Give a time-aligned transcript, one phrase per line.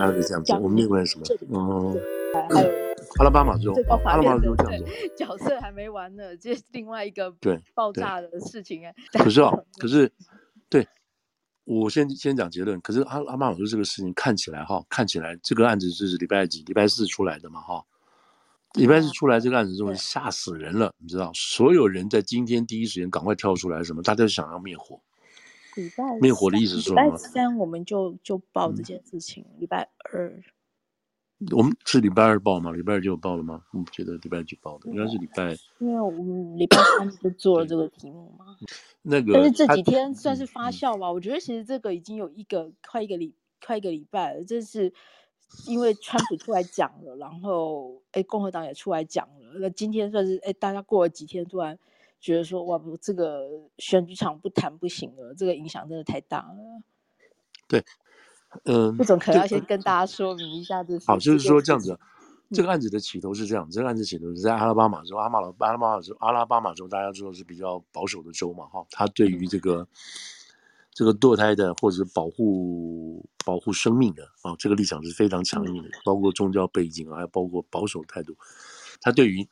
[0.00, 0.54] 哪有这样子？
[0.54, 1.26] 我们另外什么？
[1.50, 1.94] 哦，
[2.48, 2.70] 还有
[3.18, 4.90] 阿拉巴马州，阿拉巴马州这样子。
[5.16, 8.94] 角色还没完呢，这是另外一个对爆炸的事情哎。
[9.12, 10.10] 可是啊，可是，
[10.70, 10.86] 对，
[11.64, 12.80] 我先先讲结论。
[12.80, 16.62] 可是阿阿拉巴马州这个事情看起来哈，看起来这个案子就是礼拜几？
[16.62, 17.84] 礼拜四出来的嘛哈。
[18.74, 24.02] 礼拜四出来这个案子之后吓死人了，你知道，所有人在今天第一时间赶快跳出来，什么？
[24.02, 25.00] 大家想要灭火。
[25.76, 27.02] 礼拜灭火的意思是什么？
[27.02, 29.44] 礼拜三我们就就报这件事情。
[29.58, 30.42] 礼拜二，
[31.56, 32.72] 我们是礼拜二报吗？
[32.72, 33.64] 礼拜二就有报了吗？
[33.72, 35.56] 我觉得礼拜二就报的，应该是礼拜。
[35.78, 38.56] 因为我们礼拜三就做了这个题目嘛。
[39.02, 41.10] 那个，但是这几天算是发酵吧。
[41.10, 43.34] 我觉得其实这个已经有一个快一个礼
[43.64, 44.44] 快一个礼拜了。
[44.44, 44.92] 这是
[45.66, 49.58] 因为川普出来讲了，然后哎，共和党也出来讲了。
[49.60, 51.78] 那今天算是哎，大家过了几天，突然。
[52.20, 53.48] 觉得说哇不，这个
[53.78, 56.82] 选举场不谈不行了，这个影响真的太大了。
[57.66, 57.82] 对，
[58.64, 61.98] 嗯，这种可能要先跟大家说明一下，就是好，就是说这样子，
[62.50, 69.86] 这个案子的起头是这样，嗯、这个案子起头是在阿拉巴马州，阿马老阿拉巴马州，阿拉巴马州大家知道是比较保守的州嘛，哈，他对于这个、嗯、
[70.92, 78.36] 这个堕胎的或者是保护保护生命的啊，这个立场是非常强硬的，嗯、包括宗教背景啊，还有包括保守态度，
[79.00, 79.48] 他对于。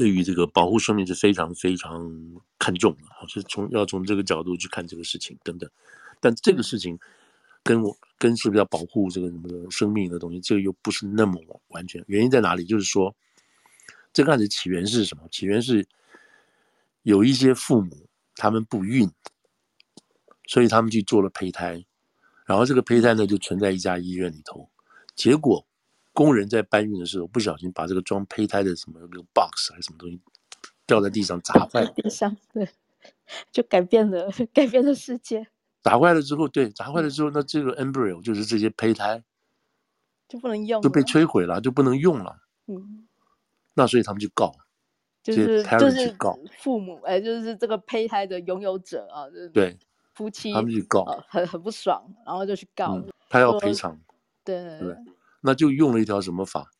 [0.00, 2.10] 对于这个保护生命是非常非常
[2.58, 5.70] 看重的，是从要从这个角度去看这个事情等等。
[6.20, 6.98] 但这个事情
[7.62, 12.02] 跟我跟是不是要保护这个什么生命的东西，这个又不是那么完全。
[12.06, 12.64] 原因在哪里？
[12.64, 13.14] 就是说，
[14.10, 15.28] 这个案子起源是什么？
[15.30, 15.86] 起源是
[17.02, 19.06] 有一些父母他们不孕，
[20.46, 21.84] 所以他们去做了胚胎，
[22.46, 24.70] 然后这个胚胎呢就存在一家医院里头，
[25.14, 25.66] 结果。
[26.12, 30.20] 工人在搬运的时候，不小心把这个装胚胎的什么那个 box 还是什么东西
[30.86, 31.92] 掉在地上砸坏了。
[31.92, 32.68] 地上对，
[33.52, 35.46] 就改变了改变了世界。
[35.82, 39.22] 砸坏了之后，对，砸坏了之后，那这个 embryo 就是这些胚胎
[40.28, 42.36] 就不能用，就被摧毁了，就不能用了。
[42.66, 43.06] 嗯，
[43.74, 44.54] 那所以他们就告，
[45.22, 49.24] 就是就是告父母，哎，就是这个胚胎的拥有者啊，
[49.54, 49.78] 对，
[50.12, 53.98] 夫妻他们去告，很很不爽，然后就去告，他要赔偿，
[54.44, 54.96] 对对对。
[55.40, 56.70] 那就用了一条什么法？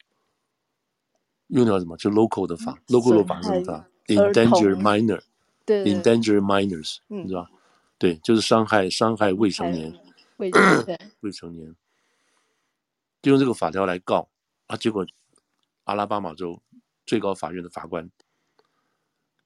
[1.49, 1.97] 用条什么？
[1.97, 5.21] 就 local 的法，local 的法是什么？endanger minor，
[5.65, 7.51] 对，endanger minors，嗯，是吧？
[7.99, 9.93] 对，就是伤害伤害未成年，
[10.37, 11.75] 未成年， 未成年，
[13.21, 14.29] 就用这个法条来告
[14.69, 14.77] 啊！
[14.77, 15.05] 结果
[15.85, 16.63] 阿拉巴马州
[17.05, 18.11] 最高法院的法官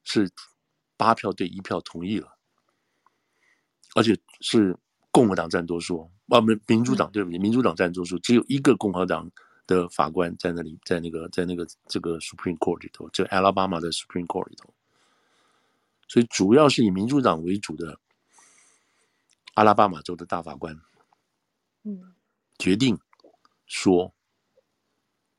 [0.03, 0.31] 是
[0.97, 2.37] 八票对一票同意了，
[3.97, 4.77] 而且是
[5.15, 6.11] 共和党占多数。
[6.29, 9.31] 啊，民民主党对不起，民主党占多数，只有一个共和党
[9.67, 14.73] 的法官在那里，在那个在那个这个 Supreme Court 里头，就 Alabama 的 Supreme Court 里头，
[16.09, 18.01] 所以主要是以民主党为主的
[19.53, 20.75] 阿拉巴马州的大法官，
[21.83, 22.15] 嗯，
[22.59, 22.99] 决定
[23.67, 24.13] 说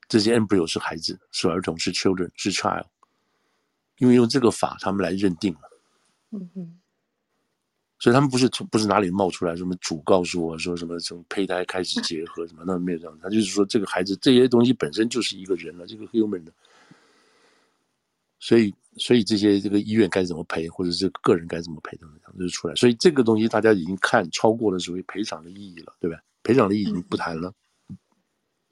[0.07, 2.85] 这些 embryo 是孩子，是儿童，是 children，是 child，
[3.97, 5.61] 因为用这个法他们来认定了，
[6.29, 6.79] 嗯嗯。
[7.97, 16.51] 所以他们不是从不是哪里冒出来什么主告诉我说什么从胚胎开始结合什么，那没有这样，他就是说这个孩子这些东西本身就是一个人了，这个 human 的，
[18.37, 22.75] 所以所以这些这个医院该怎么赔，或者是个人该怎么赔怎么样，就是出来。
[22.75, 26.19] 所以这个东西大家已经看超过了所谓赔偿的意义了，对吧？
[26.43, 27.53] 赔偿的意义已经不谈了，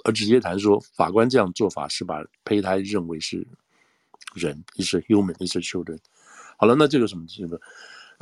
[0.03, 3.47] 而直接谈说法官这样做法是把胚胎认为是
[4.35, 5.97] 人，is a human，is a children。
[6.57, 7.59] 好了，那这个什么这个。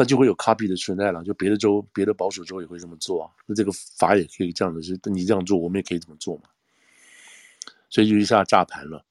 [0.01, 3.29] 那就会有 copy 的存在了，就别的州、别的保守州也会这么做啊。
[3.45, 6.45] 那这个法也可以这样的，是你这样做，我们也可以这么做嘛。
[7.87, 9.05] 所以就一下炸盘了。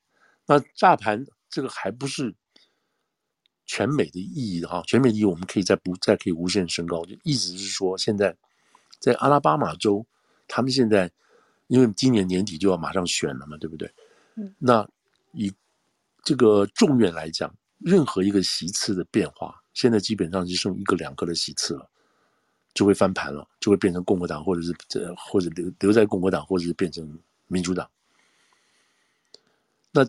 [0.46, 2.34] 那炸盘这个还不是
[3.66, 8.36] 全美的意义哈，全美的意义我们可以再不再可以无限升高，就意思是说，现在
[8.98, 10.04] 在阿拉巴马州，
[10.48, 11.08] 他们现在
[11.68, 13.88] 因为今年年底就要马上选了嘛，对不对？
[14.34, 14.52] 嗯。
[14.58, 14.90] 那
[15.34, 15.54] 以
[16.24, 19.59] 这个众院来讲，任何一个席次的变化。
[19.80, 21.88] 现在基本上就剩一个两个的席次了，
[22.74, 27.90] 就会翻盘了，就会变成共和党，或者是这或者留留在共和党，或者是变成民主党。
[29.90, 30.06] 那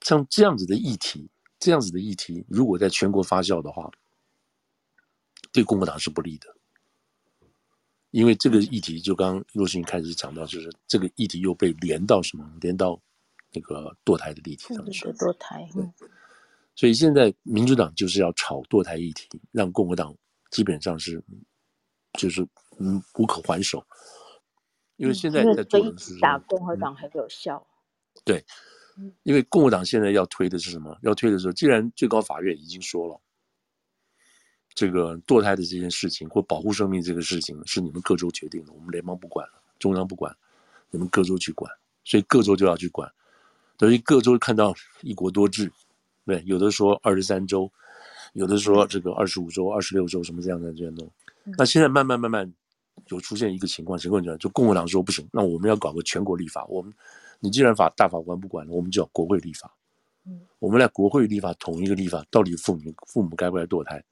[0.00, 1.28] 像这样子的议题，
[1.58, 3.90] 这样子的议题，如果在全国发酵的话，
[5.52, 6.56] 对共和党是不利的，
[8.12, 12.50] 因为这个议题就刚刚若星开始讲到，就是这个议题又被连到什么？
[12.62, 12.98] 连到
[13.52, 15.04] 那个堕胎的议题上去。
[15.08, 15.68] 堕胎。
[15.76, 15.92] 嗯
[16.74, 20.14] 所以现在民主党就是要炒堕胎议题，让共和党
[20.50, 21.22] 基本上是
[22.18, 22.42] 就是
[22.78, 23.84] 嗯无可还手，
[24.96, 27.66] 因为现在在做的是打共和党很有效。
[28.24, 28.44] 对，
[29.22, 30.96] 因为共和党现在要推的是什么？
[31.02, 33.20] 要推的是，既然最高法院已经说了，
[34.74, 40.36] 这个堕胎的这件事情或保护生命这个事情是你们各州决定的，我们联邦不管了，中央不管。
[40.92, 43.08] 你们各州去管，所以各州就要去管，
[43.76, 45.72] 等于各州看到一国多制，
[46.26, 47.70] 对，有的说二十三周，
[48.34, 51.10] 有的说这个二十五周、二十六周什么这样的这样弄。
[51.58, 52.52] 那现在慢慢慢慢
[53.08, 56.92] 有出现一个情况，情况就就共和党说不行，那我们要搞个全国立法，我们
[57.40, 59.74] 你既然法大法官不管了，我们就要国会立法，
[60.58, 64.02] 我们来国会立法统一个立法，到底父母父母该不该堕胎，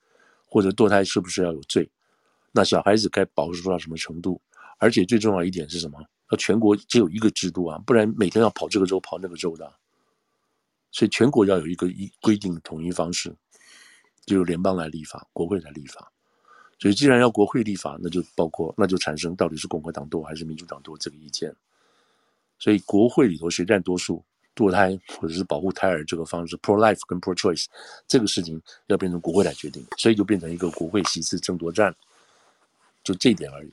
[0.46, 1.88] 或者堕胎是不是要有罪？
[2.50, 4.40] 那小孩子该保护到什么程度？
[4.78, 5.99] 而且最重要一点是什么？
[6.31, 9.70] 要全国只有一个制度啊，不然每天要跑这个州跑那个州的。
[10.90, 13.35] 所以全国要有一个一规定的统一方式，
[14.26, 16.12] 就由联邦来立法，国会来立法。
[16.79, 21.55] 所以既然要国会立法，那就包括那就产生到底是共和党多还是民主党多这个意见。
[22.58, 24.25] 所以国会里头谁占多数，
[24.55, 27.67] 堕胎或者是保护胎儿这个方式，pro-life 跟 pro-choice
[28.06, 31.94] 这个事情要变成国会来决定，所以就变成一个国会席次争夺战。
[33.05, 33.73] 就这一点而已。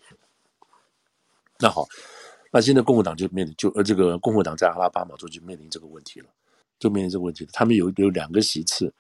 [1.59, 1.85] 那好，
[2.51, 6.29] 那现在共和党就面临就呃这个共和党在阿拉巴马州就面临这个问题了，
[6.79, 7.47] 就面临这个问题。
[7.53, 8.93] 他们有有两个席次，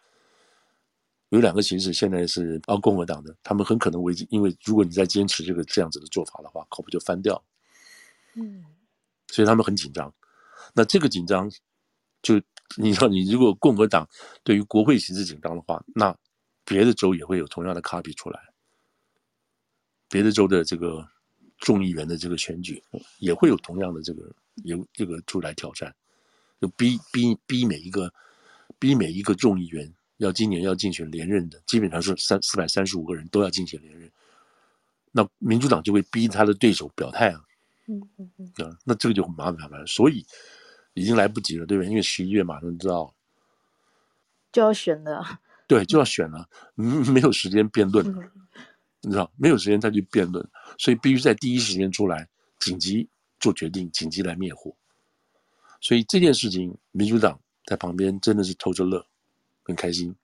[1.29, 7.43] 有两个席次现在是啊共和党的，他们很可能危机，因为如果你再坚持这个这样子的做法的话，口不就翻掉。
[8.35, 8.65] 嗯，
[9.27, 10.13] 所以他们很紧张。
[10.73, 11.49] 那这个紧张，
[12.21, 12.35] 就
[12.77, 14.07] 你知道，你如果共和党
[14.43, 16.15] 对于国会席次紧张的话，那
[16.65, 18.39] 别的州也会有同样的 copy 出来。
[20.09, 21.07] 别的州的这个
[21.57, 22.81] 众议员的这个选举
[23.19, 24.31] 也会有同样的这个
[24.63, 25.93] 有这个出来挑战，
[26.61, 28.13] 就逼逼逼每一个
[28.79, 34.11] 逼每一个众议员要今年要竞选连任的，基本上是三四百三十五个人都要竞选连任，
[35.11, 37.41] 那民主党就会逼他的对手表态啊，
[37.87, 40.25] 嗯嗯嗯，啊，那这个就很麻烦了，所以
[40.93, 41.89] 已经来不及了，对不对？
[41.89, 43.13] 因为十一月马上知道
[44.51, 48.21] 就要选了，对，就要选了，嗯，没有时间辩论了。
[48.21, 48.31] 嗯
[49.01, 50.43] 你知道没有时间再去辩论，
[50.79, 52.27] 所以必须在第一时间出来，
[52.59, 53.07] 紧急
[53.39, 54.75] 做决定，紧急来灭火。
[55.85, 59.05] 所以这件事情，民主党在旁边真的是偷着乐，
[59.61, 60.15] 很开心。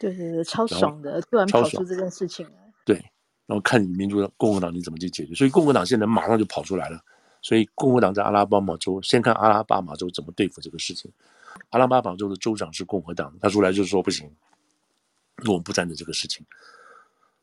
[0.00, 2.72] 对对对，超爽的，突然跑出这件事情来。
[2.84, 2.96] 对，
[3.46, 5.32] 然后看你民主党、共和党你怎么去解决。
[5.32, 7.00] 所以共和党现在马上就跑出来了。
[7.40, 11.08] 所以共和党在阿拉巴马州，先看阿拉巴马州怎么对付这个事情。
[11.70, 14.28] 阿拉巴马州的州长是共和党，他出来就是说不行，
[15.46, 16.44] 我们不赞成这个事情。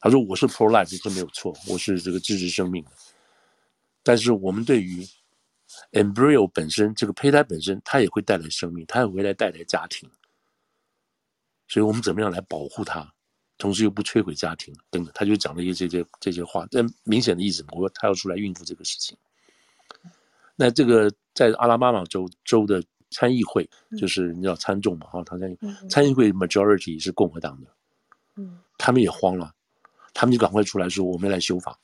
[0.01, 2.91] 他说：“我是 pro-life，这没有错，我是这个支持生命的。
[4.03, 5.07] 但是我们对于
[5.91, 10.09] embryo 本身，这个胚胎本身，它也会带来生命，它也会来带来家庭。
[11.67, 13.11] 所以我们怎么样来保护它，
[13.57, 19.17] 同时又不摧毁家庭等等。”他就讲了一些这些这些话，但明显的意思，我说他要出来应付这个事情。
[20.55, 23.67] 那这个在阿拉巴马州州的参议会，
[23.97, 25.57] 就是你知道参众嘛，哈，他参议
[25.89, 27.67] 参议会 majority 是共和党的，
[28.35, 29.53] 嗯，他们也慌了。
[30.15, 31.75] 他们就赶快出来说：“我们来修法，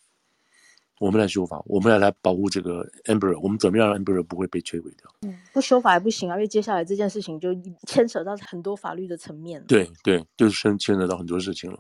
[0.99, 7.49] 我们来修法，我们要来保护这个 embryo，我们怎么样让 embryo 不会被摧毁掉？”嗯，不修法也不行啊，因为接下来这件事情就
[7.87, 9.63] 牵扯到很多法律的层面。
[9.65, 11.79] 对对，就是牵牵扯到很多事情了。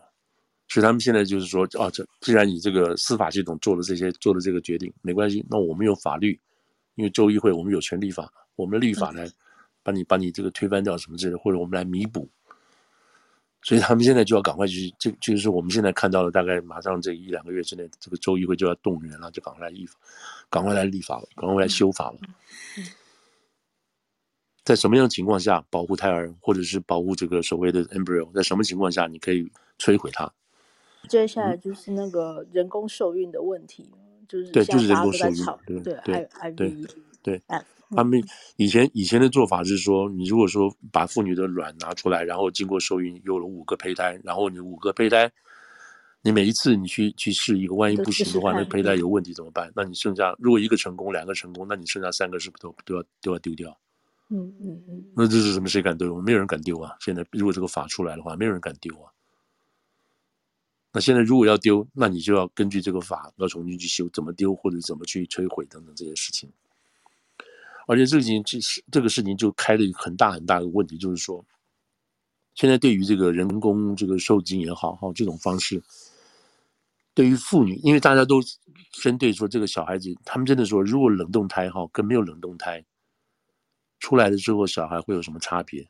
[0.69, 6.39] 所以他们现在就是说：“啊，这既然你这个司法系统做了这些，做了这个决定，没关系，那我们用法律，
[6.95, 9.27] 因为州议会我们有权立法，我们的立法来
[9.83, 12.29] 把你把你这个推翻掉什么之类的，或者我们来弥补。”
[13.61, 19.95] 所以他们现在就要赶快去，这就是我们现在看到的，大概马上这一两个月之内，这个州议会就要动员了，就赶快来立法，
[20.49, 22.17] 赶快来立法了，赶快来修法了。
[24.63, 28.31] 在什么样的情况下保护胎儿，或者是保护这个所谓的 embryo？
[28.33, 30.31] 在什么情况下你可以摧毁它？
[31.07, 36.87] 接下来就是那个人工受孕的问题，嗯、就是对，就是人工受孕，对对对对。
[37.21, 37.41] 对
[37.95, 38.23] 他们
[38.57, 45.31] 以前以前的做法是说，你如果说把妇女的卵拿出来，然后经过受孕有了五个胚胎，然后你五个胚胎，
[46.21, 49.71] 你每一次你去去试一个，万一不行的话，那胚胎有问题怎么办？
[49.75, 53.75] 那你剩下如果一个成功，两个成功，那你剩下三个是不是都都要都要丢掉？
[54.29, 55.03] 嗯嗯嗯。
[55.15, 55.67] 那这是什么？
[55.67, 56.21] 谁敢丢？
[56.21, 56.95] 没有人敢丢啊！
[56.99, 59.09] 现在如果这个法出来的话，没有人敢丢啊。
[60.91, 66.51] 那现在如果要丢，那你就要根据这个法要重新去修，怎么丢或者怎么去摧毁等等这些事情。
[67.89, 71.43] 而且这个事情，这是这个事情就开了一个很大很大的问题，就是说，
[72.53, 75.81] 现在对于这个人工这个受精也好哈，这种方式，
[77.15, 78.39] 对于妇女，因为大家都
[79.01, 82.85] 针对说这个小孩子，他们真的说，如果冷冻胎哈跟没有冷冻胎
[83.97, 85.89] 出来了之后，小孩会有什么差别？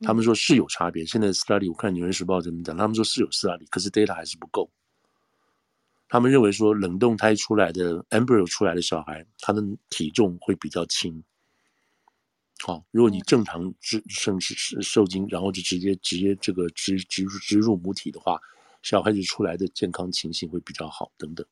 [0.00, 1.04] 他们说是有差别。
[1.04, 4.70] 现在 study 我看《纽约时报》怎么讲，他们说是有 study，可是 data 还是不够。
[6.08, 11.22] 他们认为说，冷冻胎出来的 embryo 出来的小孩，他的体重会比较轻。
[12.60, 18.40] 好，如果你正常植生是受精，然后就直接直接这个植植植入母体的话，
[18.82, 21.44] 小孩子出来的健康情形会比较好等等。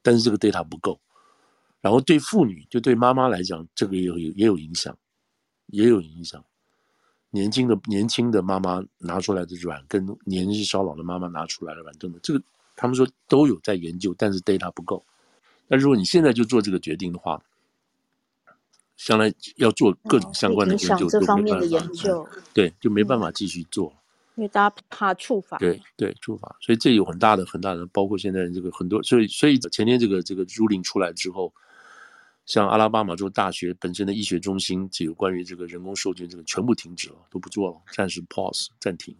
[0.00, 0.98] 但是这个 data 不够，
[1.80, 4.96] 然后对妇女，就对妈妈来讲，这个也有也有影响，
[5.66, 6.42] 也有影响。
[7.30, 12.42] 年轻的年轻的妈妈拿出来的卵，跟年纪稍老的妈妈拿出来的卵，等等，这个
[12.78, 15.04] 他们说都有在研究，但是 data 不够。
[15.66, 17.42] 那如果你现在就做这个决定的话，
[18.96, 23.90] 将来要做各种相关的研究，哦、这方面的研究，对，就没办法继续做。
[23.90, 23.94] 嗯
[24.38, 31.52] 因为大家怕触法，对对触法，所以这有很大的很大的，包括现在这个很多，所以所以前天这个这个 ruling 出来之后，
[32.46, 39.12] 像阿拉巴马州大学本身的医学中心，这有关于这个人工授精这个全部停止了，都不做了，暂时 pause 暂停，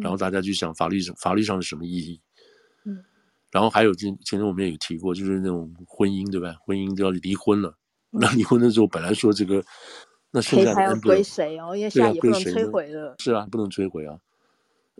[0.00, 2.20] 然后大家就想法律上法律上是什么意义？
[2.84, 3.04] 嗯，
[3.50, 6.56] 然后还有前前天我们也有提过，就是那种婚姻对吧？
[6.64, 7.76] 婚姻就要离婚了，
[8.10, 9.64] 那离婚的时候本来说这个，
[10.30, 11.76] 那现在要归谁哦？
[11.76, 14.18] 因为现在也不能摧毁了，是啊，不能摧毁啊。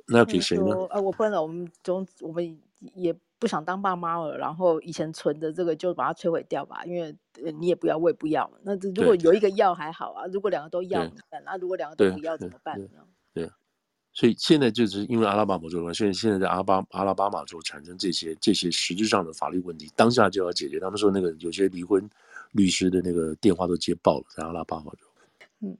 [0.09, 0.75] 那要给谁呢？
[0.91, 2.61] 呃，我分了，我们总我们
[2.95, 4.37] 也不想当爸妈了。
[4.37, 7.17] 然后以前存的这个就把它摧毁掉吧，因为
[7.59, 8.51] 你也不要，我也不要。
[8.65, 11.43] 那如果有一个要还好啊，如果两个都要怎么办？
[11.47, 12.89] 那如果两个都不要怎么办呢？
[13.33, 13.51] 对，
[14.15, 20.79] 所以现在就是因为阿拉巴马州，现在现在在阿巴阿拉巴马州产生这些这些实质上的法律问题，当下就要解决。
[20.81, 22.09] 他们说那个有些离婚
[22.53, 24.99] 律师的那个电话都接爆了，在阿拉巴马州。
[25.61, 25.77] 嗯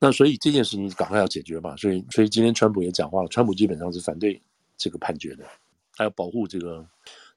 [0.00, 4.40] 那所以这件事情赶快要解决嘛，所以所以今天川普也讲话了，川普基本上是反对
[4.76, 5.44] 这个判决的，
[5.96, 6.86] 他要保护这个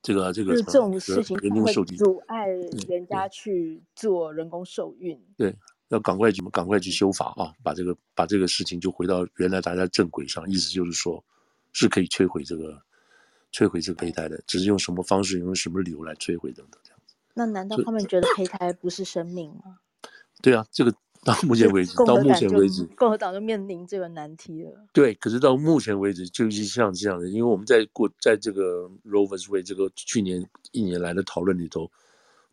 [0.03, 2.45] 这个这个这种事情人工受精，阻碍
[2.87, 5.19] 人家去做人工受孕。
[5.35, 5.55] 对，
[5.91, 11.23] 要赶快去赶快去修法啊，把这个把这个事情就回到原来大家正轨上，意思就是说
[11.71, 12.81] 是可以摧毁这个
[13.53, 17.15] 摧毁这个胚胎的，只是用什么方式，用什么理由来摧毁等等这样子。
[17.33, 19.79] 那难道他们觉得胚胎不是生命吗？
[20.41, 20.93] 对啊，这个。
[21.23, 24.71] 到目前为止，到目前为止，共和党就面临这个难题了。
[24.91, 29.45] 对，可是到目前为止，就是像这样的，因为我们在过在这个 Roe vs.
[29.49, 31.91] Wade 这个去年一年来的讨论里头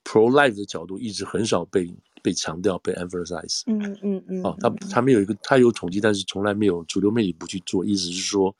[0.05, 1.91] ，pro-life 的角度一直很少被
[2.23, 3.63] 被强调，被 emphasize。
[3.67, 4.43] 嗯嗯嗯。
[4.43, 7.85] 哦，他他没有一个，他有统计，但是从来没有主流媒体不去做。
[7.85, 8.55] 意思是说，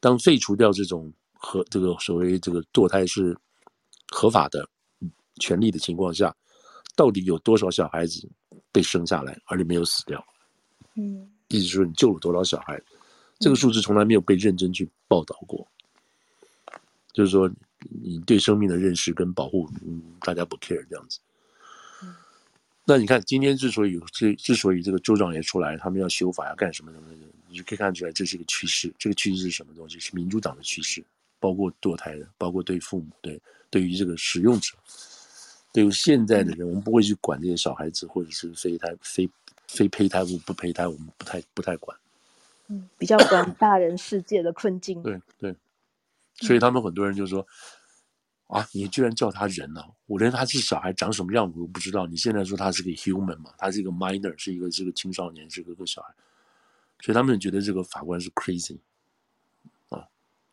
[0.00, 3.36] 当废除掉这种和这个所谓这个堕胎是
[4.08, 4.68] 合法的
[5.40, 6.34] 权利的情况下，
[6.96, 8.28] 到底有多少小孩子？
[8.72, 10.24] 被生下来，而你没有死掉，
[10.94, 12.96] 嗯，意思是说你救了多少小孩，嗯、
[13.40, 15.66] 这个数字从来没有被认真去报道过。
[16.72, 16.78] 嗯、
[17.12, 17.50] 就是说，
[18.00, 21.18] 你对生命的认识跟保护，嗯，大家不 care 这样子。
[22.90, 27.16] 嗯、那你看，今天之所以有之之所以这个州长也出来，他们要修法要干什么什么的，
[27.48, 28.92] 你就可以看出来这是一个趋势。
[28.98, 30.00] 这个趋势是什么东西？
[30.00, 31.04] 是民主党的趋势，
[31.38, 34.74] 包括堕胎的，包括对父母，对对于这个使用者。
[35.72, 39.30] 对于现在的人，我们不会去管这些小孩子，或者是非胎、非
[39.68, 41.96] 非胚胎物不胚胎，我们不太不太管。
[42.66, 45.00] 嗯，比较管大人世界的困境。
[45.00, 45.54] 对对，
[46.40, 47.46] 所以他们很多人就说：“嗯、
[48.50, 49.88] 啊，你居然叫他人呢、啊？
[50.06, 52.06] 我连他是小孩长什么样我都不知道。
[52.06, 53.52] 你现在说他是个 human 嘛？
[53.56, 56.14] 他是一个 minor，是一个是个青少年，是个个小孩。
[57.00, 58.78] 所以他们觉得这个法官是 crazy
[59.88, 60.04] 啊，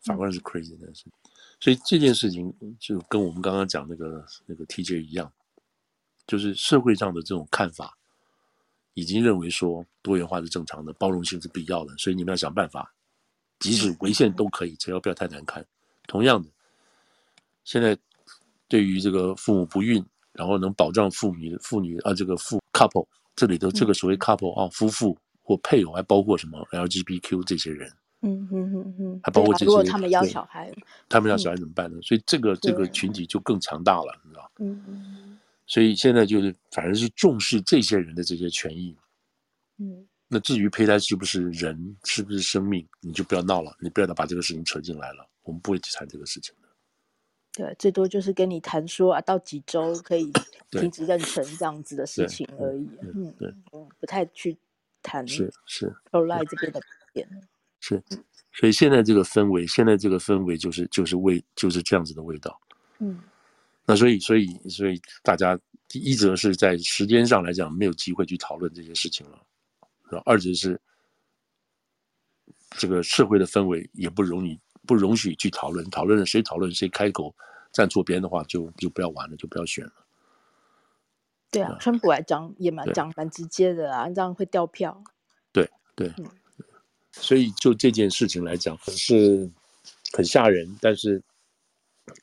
[0.02, 1.06] 法官是 crazy 的是。
[1.08, 1.12] 嗯”
[1.60, 5.34] 所以这件事情就跟我们刚刚讲那个那个 TJ 一样，
[6.28, 7.98] 就是社会上的这种看法，
[8.94, 12.94] 已经认为说多元化是正常的，包容性是必要的，所以你们要想办法，
[13.58, 15.66] 即使违宪都可以，只要不要太难看。
[16.06, 16.48] 同样的，
[17.68, 17.98] 现在
[18.70, 23.06] 对于这个父母不孕，然后能保障妇女妇女啊这个父 couple
[23.36, 27.92] 这里头这个所谓 couple 啊夫妇或配偶，还包括什么 LGBTQ 这些人。
[28.22, 30.72] 嗯哼哼哼，还包括这些，如果他们要小孩，
[31.10, 31.98] 他们要小孩怎么办呢？
[31.98, 34.52] 嗯、所以这个这个群体就更强大了，你知道？
[34.60, 35.38] 嗯嗯。
[35.66, 38.96] 所以现在就是，反正是重视这些人的这些权益。
[39.80, 40.08] 嗯。
[40.30, 46.57] 那至于胚胎是不是人，是不是生命，你就不要闹了，你不要再把这个事情扯进来了，我们不会去谈这个事情的。
[47.58, 50.32] 对，最多就是跟你谈说啊，到几周可以
[50.70, 52.88] 停止妊娠这样子的事情而已。
[53.02, 54.56] 嗯，对，嗯，不太去
[55.02, 56.80] 谈是是 pro-life 这边的
[57.14, 57.28] 点。
[57.80, 58.04] 是，
[58.54, 62.62] 所以现在这个氛围，现在这个氛围就是就是味就是这样子的味道。
[63.00, 63.20] 嗯，
[63.88, 65.60] 那所以所以所以大家
[65.94, 70.80] 一则是在时间上来讲没有机会去讨论这些事情了，二则是
[72.78, 77.36] 这个社会的氛围也不容易不容许去讨论，讨论了谁讨论谁开口
[77.72, 79.92] 站错边的话就就不要玩了，就不要选了。
[81.52, 85.04] 对啊，川普来讲也蛮讲蛮直接的啊，这样会掉票。
[85.52, 86.12] 对对。
[86.18, 86.26] 嗯
[87.20, 89.50] 所以就这件事情来讲是
[90.14, 91.20] 很吓人，但是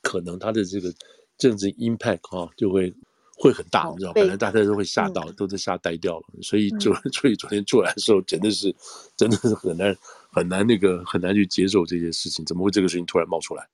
[0.02, 0.94] 可能他的这个
[1.36, 2.94] 政治 impact 哈、啊、就会
[3.36, 6.24] 会很大，你知道，本来大家都会吓到，嗯、都是吓呆掉了。
[6.42, 8.72] 所以就 所以昨天出来的时候，真的是
[9.16, 9.92] 真的是很难
[10.34, 13.68] 很难那个很难去接受这件事情，怎么会这个事情突然冒出来？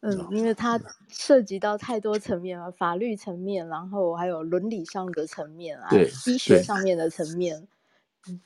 [0.00, 7.66] 嗯，因为它涉及到太多层面了，法律层面，然后还有伦理上的层面啊，对，医学上面的层面，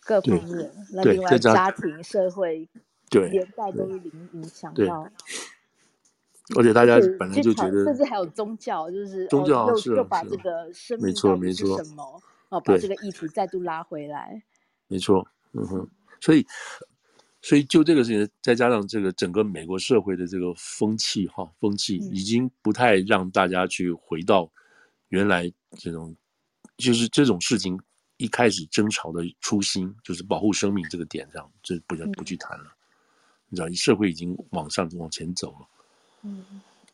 [0.01, 0.73] 各方面。
[0.95, 2.67] 那另外家庭、社会，
[3.11, 5.07] 对，连带都是影影响到。
[6.57, 12.19] 而且大家本来就觉得，甚至还有宗教，就是宗教又又把这个生命到底是什么，
[12.49, 14.43] 哦，把这个议题再度拉回来。
[14.89, 15.87] 没错，嗯哼，
[16.19, 16.47] 所以。
[17.43, 24.49] 所以就这个事情，再加上这个整个美国社会的这个风气，哈，风气已经不太让大家去回到
[25.09, 26.17] 原来这种，
[26.77, 27.79] 就是这种事情
[28.17, 32.65] 一开始争吵的初心，就是保护生命这个点上，这不不去谈了。
[33.49, 35.69] 你知道，社会已经往上往前走了。
[36.23, 36.45] 嗯，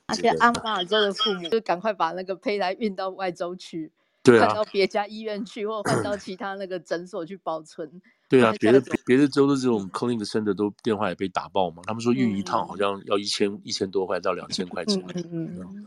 [0.07, 3.93] 而且阿马尔州的父母就赶快把那个胚胎运到外州去，
[4.29, 7.91] 对啊，换到别家医院去，或者换到其他那个诊所去保存。
[8.29, 11.83] 对啊，别的别的州的这种 calling center 都电话也被打爆嘛。
[11.87, 15.03] 他们说运一趟好像要一千、嗯、一千多块到两千块钱。
[15.15, 15.87] 嗯嗯，嗯。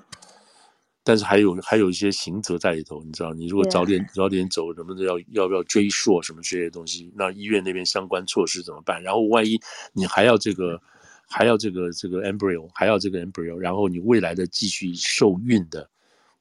[1.03, 7.11] 但是还有还有一些刑责在里头，你知道，你如果早点早点走，什么的要要不要追溯什么这些东西？
[7.15, 9.01] 那医院那边相关措施怎么办？
[9.01, 9.59] 然后万一
[9.93, 10.79] 你还要这个
[11.27, 15.89] 还要这个这个 embryo 还要这个 embryo，然后你未来的继续受孕的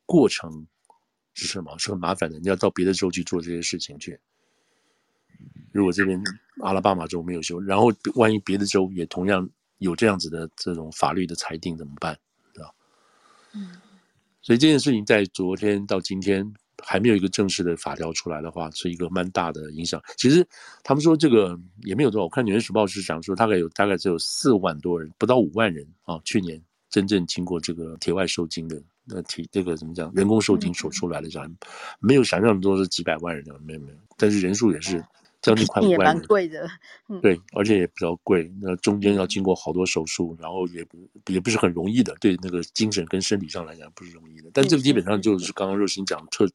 [0.04, 0.66] 过程
[1.34, 1.76] 是什么？
[1.78, 4.18] 是很麻烦的，你要到别的州去做这些事情去。
[5.72, 6.20] 如果这边
[6.60, 12.18] 阿拉巴马州没有修，然后万一别的州也同样有这样子的这种法律的裁定怎么办？
[12.52, 12.74] 知道？
[13.54, 13.70] 嗯，
[14.42, 20.02] 所以这件事情在昨天到今天还没有一个正式的法条出来的话，是一个蛮大的影响。
[20.16, 20.46] 其实
[20.82, 26.60] 他们说这个也没有多少，我看《纽约时报》是讲说大概有大概只有四万多人，不到五万人啊，去年
[26.90, 31.56] 真正经过这个铁外受精的那体这个怎么讲人工受精所出来的这样，
[32.00, 35.04] 没有想象中是几百万人的，没有没有，但是人数也是。
[35.42, 36.68] 将近快五万人，也蛮贵的，
[37.08, 38.52] 嗯，对，而且也比较贵。
[38.60, 40.86] 那中间要经过好多手术，然后也
[41.28, 44.50] 也不是很容易的，对那个精神跟身体上来讲不是容易的。
[44.52, 46.46] 但这个基本上就是刚刚若心讲特，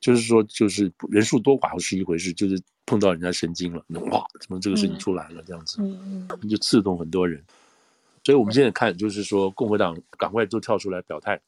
[0.00, 7.44] 就是说就是人数多寡是一回事，就是碰到人家神经了，哇，怎么这个事情出来了这样子，嗯嗯，就刺痛很多人。
[8.24, 11.38] 所以我们现在看就是说共和党赶快都跳出来表态。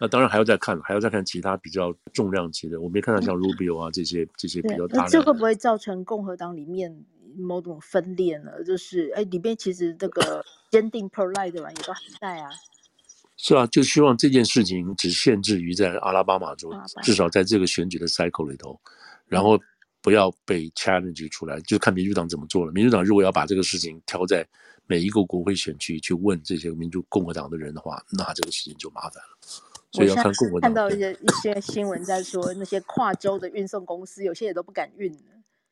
[0.00, 2.80] 那当然还要再看，还要再看其他比较重量级的。
[2.80, 5.02] 我没看到像 Rubio 啊这些这些比较大的。
[5.02, 7.04] 那这会不会造成共和党里面
[7.36, 8.62] 某种分裂呢？
[8.64, 12.50] 就是哎，里边其实这个坚定 pro-life 的人也都还在啊。
[13.36, 18.80] 是啊，就希望这件事情只限制于在阿拉巴马州，至少在这个选举的 cycle 里头，
[19.26, 19.58] 然后
[20.00, 22.72] 不要被 challenge 出来，就看民主党怎么做了。
[22.72, 24.46] 民主党如果要把这个事情挑在
[24.86, 29.38] 每一个国会选区去问这些民主共和党的人的话，那这个事情就麻烦了。
[29.90, 35.18] 所以要看共和党，看到一些一些新闻在说，那些跨州的运送公司有些也都不敢运了。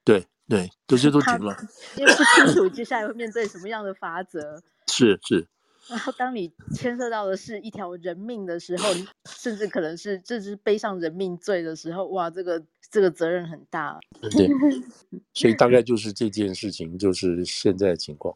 [0.04, 1.54] 对对，这些都停了，
[1.96, 4.62] 因为不清楚接下来会面对什么样的法则。
[4.90, 5.46] 是是。
[5.88, 8.88] 然后当你牵涉到的是一条人命的时候，
[9.28, 14.00] 甚至可能是这是背上人命罪的时候，哇，这个这个责任很大。
[14.20, 14.48] 对。
[15.34, 18.34] 所以 大概就是这件事情，就是现在的情况。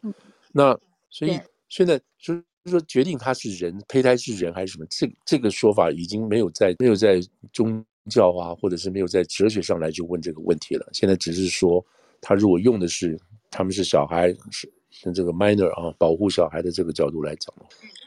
[0.51, 0.77] 那
[1.09, 2.41] 所以现在就。
[2.63, 4.85] 就是说，决定他是人，胚胎是人还是什么？
[4.89, 7.19] 这这个说法已经没有在没有在
[7.51, 10.87] 宗教啊，或者是没有在哲学上来去问这个问题了。
[10.93, 11.83] 现在只是说，
[12.21, 13.19] 他如果用的是
[13.49, 17.53] 他们是小孩，是是这个 minor 啊，保护小孩的这个角度来讲，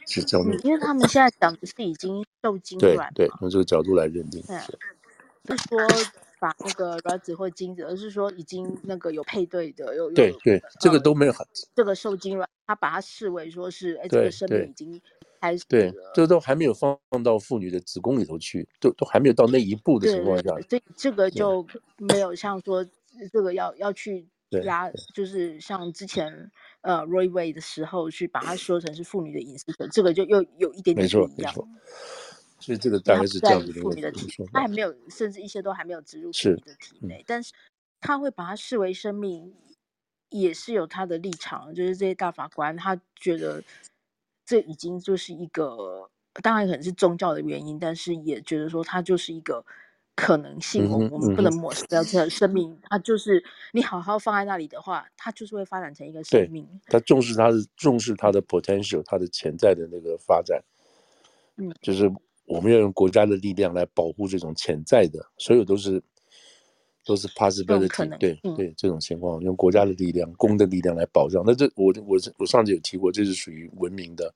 [0.07, 0.55] 是这样的。
[0.63, 4.41] 因为他们现在讲的是已经受精卵，对对，用这个角度来认定。
[4.47, 5.79] 对，是说
[6.39, 11.33] 把那个卵子或精子，而是说已经那个有配对的，有有对对，这个都没有。
[11.75, 12.49] 这个受精卵。
[12.67, 14.99] 他把它视为说是，哎，这个生命已经
[15.39, 21.63] 开始了，对，这都还没有放到妇女的子宫里头去，都都还没有到那一步的情况下，所以这个就
[21.99, 22.83] 没有像说
[23.31, 24.27] 这个要要去
[24.65, 26.49] 压，就是像之前
[26.81, 31.53] 呃 Roe Wade 的时候去把它说成是妇女的隐私权，这个就又有一点点不一样。
[31.53, 31.67] 没错，没错。
[32.59, 33.81] 所以这个大概是这样子的。
[33.81, 37.53] 妇女的体，他还没有，甚至一些都还没有植入妇女的体内，但是
[37.99, 39.53] 他会把它视为生命。
[40.31, 43.63] 也是有他的立场，就是这些大法官他觉得
[44.43, 46.09] 这已经就是一个，
[46.41, 49.63] 当然可能是宗教的原因，但是也觉得说他就是一个
[50.13, 53.41] 可能性，我、嗯、我们不能抹杀掉这个生命，它就是
[53.71, 56.67] 你好好放在那里的话，它就是会发展成一个生命。
[56.87, 60.61] 他重视他的重视他的 potential，他的潜在的那个发展，
[61.55, 62.11] 嗯，就是
[62.45, 66.01] 我们要用国家的力量来保护这种潜在的，所有都是。
[67.07, 71.43] 都是 possibility，对、嗯、对，这种情况用国家的力量、公的力量来保障。
[71.45, 74.33] 那这我我我上次有提过，这是属于文明的，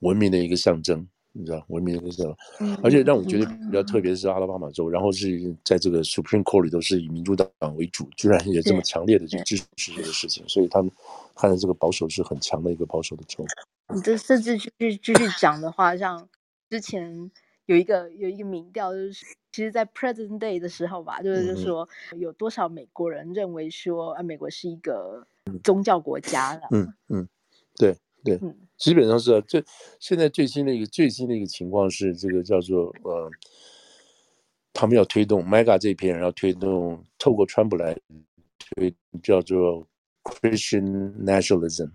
[0.00, 2.36] 文明的一个象征，你知道，文明的一个象征。
[2.58, 10.90] 嗯、而且让我觉得比较特别的是阿拉巴马州，嗯、然后是在这个 Supreme Court 里头是以民主党为主，居然也这么强烈的去支持这个事情，所以他们
[11.36, 13.44] 看来这个保守是很强的一个保守的州。
[13.94, 16.28] 你这甚至继续继续讲的话，像
[16.70, 17.30] 之前
[17.66, 25.26] 有一个有一个民调，就是其实，在 President Day 的时候吧，就是说有多少美国人认为说啊，美国是一个
[25.64, 26.60] 宗教国家了。
[26.70, 27.28] 嗯嗯，
[27.76, 29.42] 对对，嗯，基本上是啊。
[29.48, 29.62] 这
[29.98, 33.28] 现在最新的一个最新的一个情况是，这个叫做呃，
[34.72, 37.98] 他们要推动 MAGA 这批人要推动，透过川普来
[38.58, 39.84] 推叫做
[40.22, 41.90] Christian Nationalism。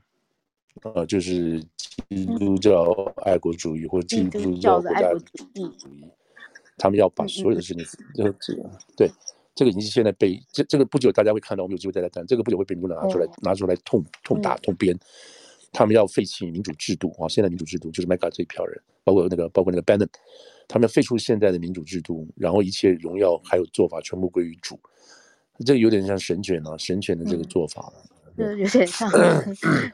[0.83, 1.59] 呃，就是
[2.09, 2.83] 基督教
[3.23, 5.71] 爱国主义或基督教国家主义，
[6.77, 7.09] 他们要。
[7.09, 9.09] 把所有的事情，就这个对，
[9.55, 14.99] 这个已经是现在被这这个不久大家会看到，我们有机会再来谈，这个不久会被民主党拿出来拿出来痛痛打痛鞭，
[15.71, 20.09] 他们要废弃民主制度啊，现在民主制度就是 MAGA 这一票人，包括那个包括那个 Bannon，
[20.67, 24.77] 他们要废除现在的民主制度，然后一切荣耀还有做法全部归于主，
[25.65, 27.93] 这个有点像神权啊，神权的这个做法。
[28.37, 29.09] 就有点像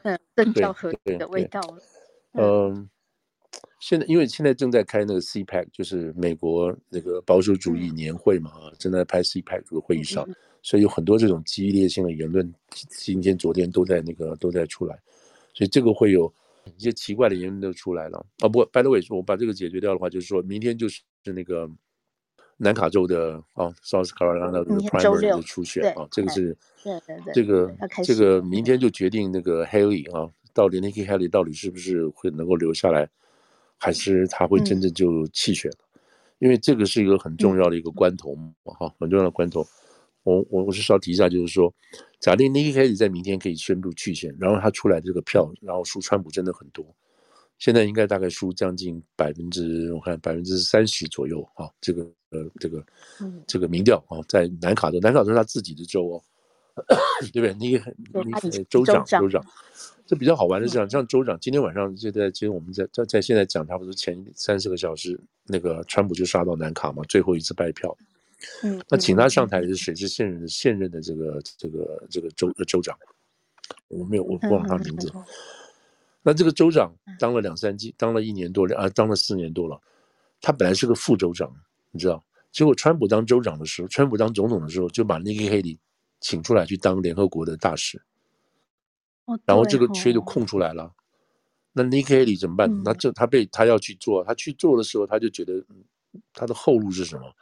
[0.02, 1.78] 嗯，政教合一的味道了。
[2.32, 2.88] 嗯，
[3.80, 10.28] 现在因为现在正在开那个 CPEC，就是美国那个保守主义年会嘛，啊，正在拍 CPEC 这个会议上，
[10.62, 12.52] 所以有很多这种激烈性的言论，
[12.90, 14.98] 今天、昨天都在那个都在出来，
[15.54, 16.32] 所以这个会有
[16.76, 18.18] 一些奇怪的言论都出来了。
[18.38, 21.70] 啊，不过 by the way，我把这个解决掉的话，就是说明天就是那个。
[22.62, 33.08] 南卡州的啊，South Carolina 的 primary 的初选啊，这个是，对对对，这个这个明天就决定那个 Haley 啊，到底 Nikki Haley 到底是不是会能够留下来，
[33.78, 35.78] 还是他会真正就弃选了？
[36.38, 39.66] 因为这个是一个很重要的一个关头嘛，哈，很重要的关头。
[40.22, 41.74] 我我我是稍提一下，就是说，
[42.20, 46.86] 假定 Nikki Haley 在明天可以宣布弃选，然后他出来这个票，然后输川普真的很多。
[47.58, 52.84] 现在应该大概输将近百分之，我看百分之三十左右啊，这个呃，这个
[53.46, 56.22] 这个民调啊，在南卡州，南卡州是他自己的州哦，
[57.32, 57.54] 对不对？
[57.54, 57.80] 你
[58.50, 59.44] 你州长州长，
[60.06, 67.96] 这比较好玩的是这样，像州长今天晚上就在，其实我们在在在现在讲，差不多前三四个小时，那个川普就杀到南卡嘛，最后一次拜票。
[68.64, 69.94] 嗯，那请他上台的是谁？
[69.94, 72.98] 是现任的现任的这个这个这个州州长，
[73.88, 75.12] 我没有我忘了他名字。
[76.22, 79.78] 那这个州长当了两三季，当了一年多，啊，当了四年多了。
[80.40, 81.54] 他本来是个副州长，
[81.92, 82.24] 你知道？
[82.50, 85.78] 结果川普当州长的时候，川普当总统的时候，就把 Nikki Haley
[86.20, 88.02] 请出来去当联合国的大使。
[89.46, 90.92] 然后这个缺就空出来了。
[91.72, 92.68] 那 Nikki Haley 怎么办？
[92.84, 95.64] 那这他被他要去做，他去做的时候，他就觉得
[96.34, 97.32] 他的后路是什么？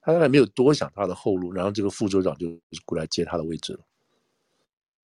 [0.00, 3.80] 他还没有多想他的后路，然后这个副州长就过来接他的位置了。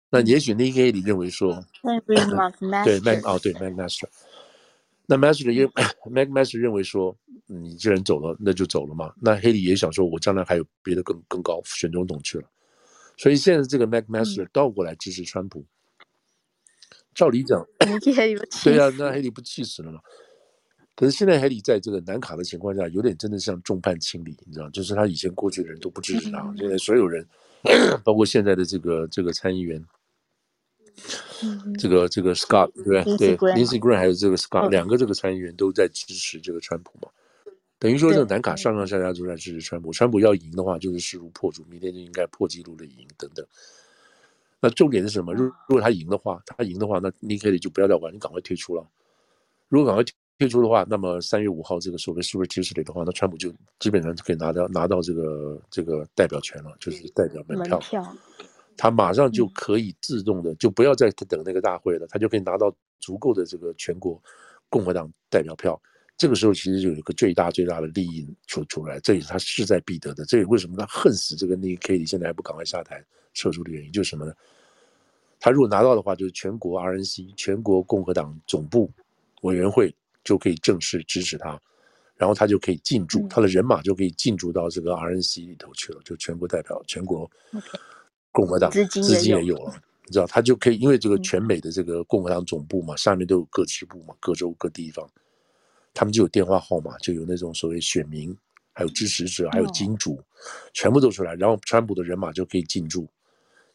[0.10, 1.62] 那也许 Nikki Haley 认为说，
[2.86, 3.00] 对
[3.40, 4.06] 对 McMaster，
[5.06, 5.68] 那 Master 因为
[6.10, 7.16] McMaster 认为说，
[7.48, 9.14] 你既然走了，那就走了嘛。
[9.20, 12.48] 那 Haley 也想说，我将来还有别的更更高选总统去了，
[13.18, 15.66] 所以现在这个 McMaster 倒过来支持川普。
[17.14, 17.64] 照理讲，
[18.64, 20.00] 对啊，那 Haley 不气死了吗？
[20.96, 27.28] 可是现在 Haley 在这个南卡的情况下，有点真的像众叛亲离，你知道，就是他以前过去的人都不支持他，现在所有人，
[28.06, 29.84] 包括现在的这个这个参议员。
[31.78, 33.18] 这个这个 Scott 对不对？
[33.18, 37.10] 对，Lindsey Graham 还有这个 Scott 两个这个参议员都在支持这个川普嘛？
[37.80, 39.92] 等于说这个南卡上上下下都在支持川普。
[39.92, 43.46] 川普要赢的话，就是势如破竹，明天就应该破纪录的赢等等。
[44.62, 45.34] 那重点是什么？
[45.34, 48.88] 如如果他赢的话，他赢的话，那 Nikki Haley 就不要再玩，你赶快退出了。
[49.68, 58.16] 如果赶快退出的话，那么三月五号这个所谓 Super Tuesday 的话，那川普就基本上就可以拿到拿到这个这个代表权了，就是代表门票。
[58.78, 64.22] 他马上就可以自动的，就不要再等那个大会了，他就可以拿到足够的这个全国
[64.70, 65.80] 共和党代表票。
[66.16, 70.24] 这个时候其实就有一个最大最大的利益出出来，这也是他势在必得的。
[70.26, 74.34] 这也为什么他恨死这个 Nikki Haley 现在还不赶快下台撤出的原因，就是什么呢？
[75.40, 78.92] 他如果拿到的话，就是全国 RNC 全国共和党总部
[79.42, 81.60] 委员会就可以正式支持他，
[82.16, 87.30] 然后他就可以进驻，他的人马就可以进驻到这个 RNC 里头去了，就全国代表全国。
[88.34, 89.56] 共和党资金也有。
[89.56, 89.74] 了，
[90.06, 95.10] 你知道，他就可以因为这个全美的这个共和党总部嘛，下面都有各支部嘛，各州各地方，
[95.94, 98.36] 他们就有电话号码，就有那种所谓选民，
[98.74, 100.22] 还有支持者，还有金主，
[100.74, 103.08] 全部都出来，然后川普的人马就可以进驻，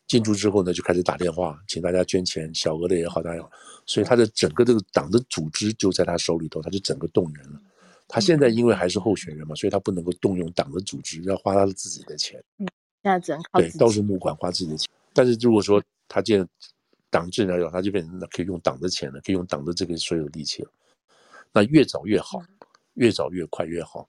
[0.07, 3.51] 进驻之后呢，就开始打电话，请大家捐钱，小额的也好，大家好，
[3.87, 7.61] 所以他的整个这个党的组织就在他手里头，他就整个动员了。
[8.07, 12.43] 他现在因为还是候选人嘛，所以他不能够动用党的组织，要花他的自己的钱。
[13.03, 14.89] 现在只能靠对，到处募款花自己的钱。
[15.13, 16.47] 但是如果说他建
[17.11, 20.71] 党治了，他就变成可以用党的钱了，可以用党的这个所有力气了。
[21.53, 22.43] 那越早越好，
[22.95, 24.09] 越早越快越好。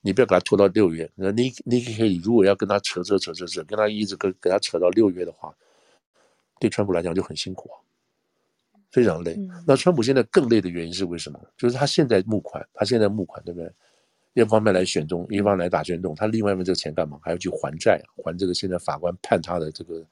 [0.00, 1.10] 你不要给他拖到六月。
[1.14, 5.54] 那你你可以，如果要跟他扯扯扯扯扯，跟他一直跟给他扯到六月的话，
[6.60, 7.76] 对川普来讲就很辛苦啊。
[8.90, 9.36] 非常累。
[9.66, 11.40] 那川普现在更累的原因是为什么？
[11.56, 13.70] 就是他现在募款，他现在募款，对不对？
[14.40, 17.18] 一方面来选中，一方面来打选总，他另外一方面这个钱干嘛？
[17.22, 20.04] 还要去还债，还这个现在法官判他的这个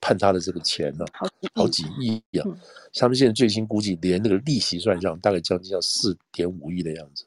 [0.00, 1.28] 判他的这个钱呢、啊？
[1.54, 2.52] 好几亿呀、啊！
[2.94, 7.24] 他们现在最新估计，连那个利息算上，大概将近要四点五亿的样子。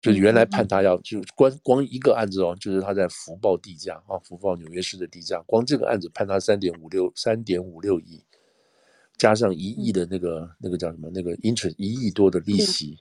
[0.00, 8.22] 就原来判他要就光光一个案子哦，就是他在福报地价啊，福报纽约市的地价，光这个案子判他三点五六三点五六亿，
[9.16, 12.96] 加上一亿的那个那个叫什么那个 interest 一亿多的利息。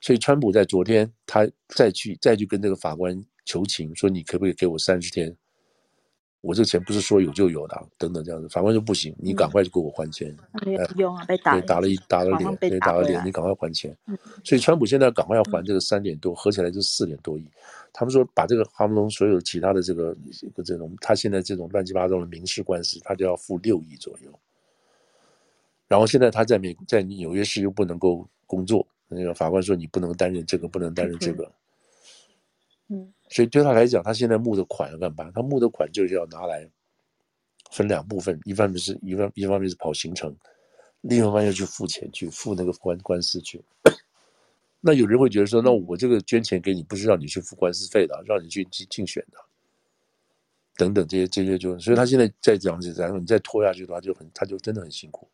[0.00, 5.36] 所以，川普在昨天，他再去再去跟这个法官求情，说你可不可以给我三十天？
[6.40, 8.48] 我这个钱不是说有就有的，等等这样子。
[8.48, 10.34] 法官说不行，你赶快就给我还钱。
[10.64, 13.94] 没有用啊，被打，打了一打了脸，被打了脸，你赶快还钱。
[14.42, 17.46] 所以，川普现在赶快要还这个三点多，合起来就四点多亿。
[17.92, 20.16] 他们说把这个哈姆龙所有其他的这个
[20.64, 24.32] 这种，他现在这种乱七八糟的民事官司，他就要付六亿左右。
[25.88, 28.86] 然后现在他在美在纽约市又不能够工作。
[29.10, 31.52] 那个法官说：“你不能担任这个，不能担任这个。”
[32.88, 35.30] 嗯，所以对他来讲，他现在募的款要干嘛？
[35.34, 36.68] 他募的款就是要拿来
[37.70, 40.34] 分两部分，一方面是一方一方面是跑行程，
[41.02, 43.62] 另一方面要去付钱去付那个官官司去。
[44.80, 49.38] 那有人会觉得说：“那我这个捐钱给你，不是让你去付官司费的，让你去竞竞选的，
[50.76, 51.78] 等等这些这些就……
[51.78, 55.28] 所以他现在再这样子，然后你再拖下去的话，就很他就真的很辛苦。”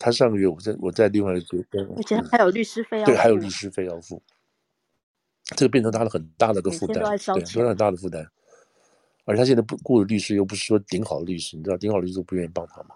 [0.00, 1.58] 他上个月我在我在另外一个，
[1.94, 4.22] 而且还有律师费要付，对，还有律师费要付，
[5.56, 6.94] 这个变成他的很大的一个负担，
[7.34, 8.26] 对，都是很大的负担。
[9.26, 12.94] 而他现在不雇的律师又不是说顶好的律师，你知道顶好的律师都不愿意帮他嘛。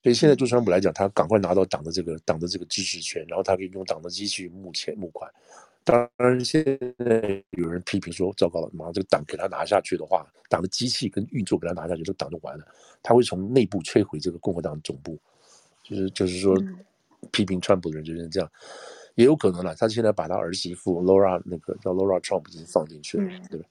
[0.00, 5.28] 所以现在对川普来讲，他赶快拿到党的这个党的这个支持权，然后他可以用党的机器募钱募款。
[5.82, 6.64] 当然，现
[6.98, 12.64] 在有人批评说，糟糕了，马上这个党给他拿下去的话，党的机器跟运作给他拿下去，这个党就完了，
[13.02, 15.18] 他会从内部摧毁这个共和党总部。
[15.84, 16.56] 就是就是说，
[17.30, 18.50] 批评川普的人就是这样，
[19.14, 19.74] 也有可能了。
[19.76, 23.66] 他现在把他儿媳妇 Laura 那个叫 Laura Trump 已经放进去了，对吧？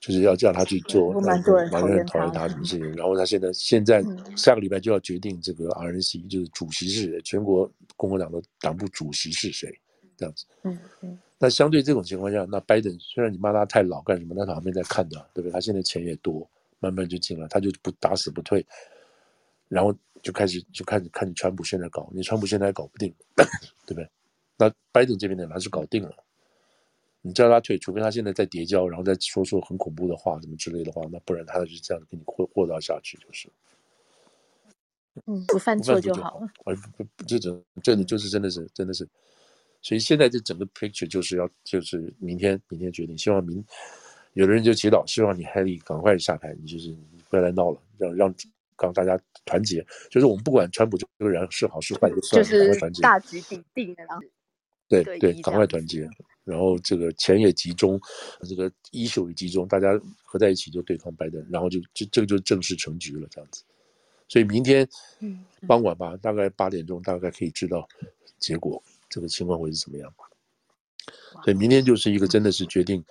[0.00, 1.70] 就是要叫他去做，蛮多人
[2.06, 2.92] 讨厌他什么事情。
[2.94, 4.02] 然后他现在现在
[4.34, 9.70] 下个礼拜就要决定这个 RNC 就是主席是谁，全国共和党的党部主席是谁，
[10.16, 10.46] 这样子。
[10.62, 11.18] 嗯嗯。
[11.38, 15.52] 那相对这种情况下，那拜登虽然你骂他太老干什么，那他旁边在看的，对不对？
[15.52, 18.66] 他现在钱也多，慢慢就进来，他就不打死不退。
[19.70, 23.14] 然后就开始就开始看你川普现在搞，你川普现在还搞不定，
[23.86, 24.10] 对不对？
[24.58, 26.12] 那拜登这边呢，还是搞定了。
[27.22, 33.48] 你叫他退，除非他现在在叠交，然后再说说很恐怖的话，什么之类的话，那不然他就是这样跟你豁豁到下去就是。
[35.26, 36.48] 嗯，不犯错就好了。
[36.64, 39.08] 而不不这种真的就是真的是真的是，
[39.80, 43.64] 所以现在这整个 picture 就是要就是明天明天决定，希望明
[44.32, 48.34] 有的人就祈祷，希望你 Haley 赶快下台，你就是你不要来闹了，让让。
[48.80, 53.02] 让大家团结，就是我们不管川普这个人是好是坏，就算了，赶快团结。
[53.02, 54.22] 大局已定，然后
[54.88, 56.08] 对对，赶快团结，
[56.44, 58.00] 然后这个钱也集中，
[58.48, 59.88] 这个衣袖也集中，大家
[60.24, 63.62] 合在一起就对抗拜登，然后就这这个就正式成局了，这样子。
[64.28, 64.88] 所以明天
[65.66, 67.88] 傍晚吧，大概八点钟，大概可以知道
[68.38, 70.12] 结果，这个情况会是怎么样。
[71.44, 73.04] 所以明天就是一个真的是决定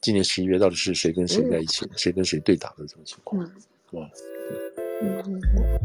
[0.00, 3.50] 今年十一月到底是谁跟谁在一起，谁跟谁对打的这种情况，
[3.92, 4.24] ます。
[5.02, 5.81] うん